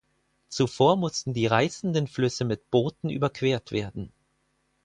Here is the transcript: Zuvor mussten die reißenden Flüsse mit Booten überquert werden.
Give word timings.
Zuvor 0.49 0.95
mussten 0.97 1.35
die 1.35 1.45
reißenden 1.45 2.07
Flüsse 2.07 2.43
mit 2.43 2.71
Booten 2.71 3.11
überquert 3.11 3.71
werden. 3.71 4.11